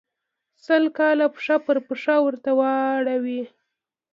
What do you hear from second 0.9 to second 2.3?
کاله پښه پر پښه